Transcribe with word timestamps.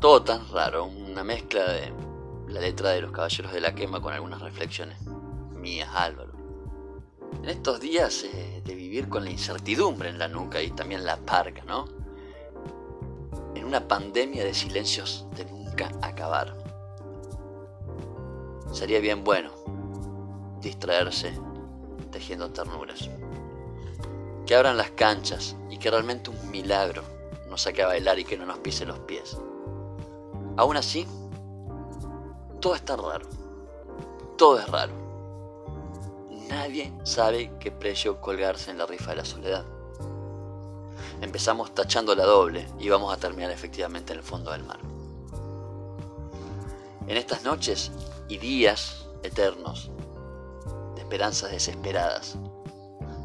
todo 0.00 0.22
tan 0.22 0.50
raro, 0.50 0.86
una 0.86 1.22
mezcla 1.22 1.62
de 1.70 1.92
la 2.48 2.60
letra 2.60 2.90
de 2.90 3.02
los 3.02 3.12
Caballeros 3.12 3.52
de 3.52 3.60
la 3.60 3.74
Quema 3.74 4.00
con 4.00 4.14
algunas 4.14 4.40
reflexiones 4.40 4.98
mías, 5.54 5.90
Álvaro. 5.94 6.32
En 7.42 7.50
estos 7.50 7.80
días 7.80 8.24
eh, 8.24 8.62
de 8.64 8.74
vivir 8.74 9.10
con 9.10 9.24
la 9.24 9.30
incertidumbre 9.30 10.08
en 10.08 10.18
la 10.18 10.26
nuca 10.26 10.62
y 10.62 10.70
también 10.70 11.04
la 11.04 11.18
parca, 11.18 11.62
¿no? 11.64 11.84
En 13.54 13.64
una 13.66 13.86
pandemia 13.86 14.42
de 14.42 14.54
silencios 14.54 15.26
de 15.36 15.44
nunca 15.44 15.92
acabar. 16.00 16.56
Sería 18.72 19.00
bien 19.00 19.22
bueno 19.22 19.50
distraerse 20.62 21.38
tejiendo 22.10 22.50
ternuras. 22.50 23.10
Que 24.46 24.54
abran 24.54 24.78
las 24.78 24.92
canchas 24.92 25.56
y 25.68 25.76
que 25.76 25.90
realmente 25.90 26.30
un 26.30 26.50
milagro 26.50 27.02
nos 27.50 27.62
saque 27.62 27.82
a 27.82 27.86
bailar 27.86 28.18
y 28.18 28.24
que 28.24 28.38
no 28.38 28.46
nos 28.46 28.58
pise 28.58 28.86
los 28.86 28.98
pies. 29.00 29.36
Aún 30.60 30.76
así, 30.76 31.06
todo 32.60 32.74
está 32.74 32.94
raro. 32.94 33.26
Todo 34.36 34.58
es 34.58 34.68
raro. 34.68 34.92
Nadie 36.50 36.92
sabe 37.02 37.50
qué 37.58 37.70
precio 37.72 38.20
colgarse 38.20 38.70
en 38.70 38.76
la 38.76 38.84
rifa 38.84 39.12
de 39.12 39.16
la 39.16 39.24
soledad. 39.24 39.64
Empezamos 41.22 41.74
tachando 41.74 42.14
la 42.14 42.26
doble 42.26 42.68
y 42.78 42.90
vamos 42.90 43.10
a 43.10 43.16
terminar 43.16 43.50
efectivamente 43.50 44.12
en 44.12 44.18
el 44.18 44.22
fondo 44.22 44.52
del 44.52 44.64
mar. 44.64 44.80
En 47.06 47.16
estas 47.16 47.42
noches 47.42 47.90
y 48.28 48.36
días 48.36 49.06
eternos 49.22 49.90
de 50.94 51.00
esperanzas 51.00 51.52
desesperadas, 51.52 52.36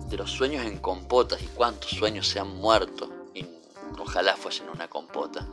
de 0.08 0.16
los 0.16 0.32
sueños 0.32 0.66
en 0.66 0.78
compotas 0.78 1.42
y 1.42 1.48
cuántos 1.48 1.90
sueños 1.90 2.30
se 2.30 2.40
han 2.40 2.56
muerto 2.56 3.10
y 3.34 3.46
ojalá 4.00 4.38
fuesen 4.38 4.70
una 4.70 4.88
compota. 4.88 5.46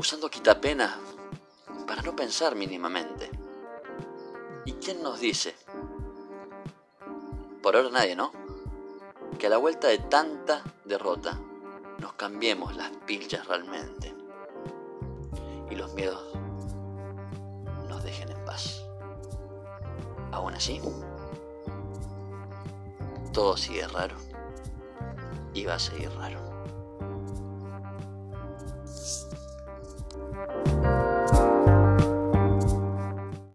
Usando 0.00 0.30
quitapena 0.30 0.98
para 1.86 2.00
no 2.00 2.16
pensar 2.16 2.54
mínimamente. 2.54 3.30
¿Y 4.64 4.72
quién 4.72 5.02
nos 5.02 5.20
dice? 5.20 5.54
Por 7.62 7.76
ahora 7.76 7.90
nadie, 7.90 8.16
¿no? 8.16 8.32
Que 9.38 9.48
a 9.48 9.50
la 9.50 9.58
vuelta 9.58 9.88
de 9.88 9.98
tanta 9.98 10.64
derrota 10.86 11.38
nos 11.98 12.14
cambiemos 12.14 12.74
las 12.76 12.88
pillas 13.04 13.46
realmente. 13.46 14.14
Y 15.70 15.74
los 15.74 15.92
miedos 15.92 16.32
nos 17.86 18.02
dejen 18.02 18.30
en 18.30 18.42
paz. 18.46 18.82
Aún 20.32 20.54
así, 20.54 20.80
todo 23.34 23.54
sigue 23.58 23.86
raro 23.86 24.16
y 25.52 25.66
va 25.66 25.74
a 25.74 25.78
seguir 25.78 26.10
raro. 26.12 26.49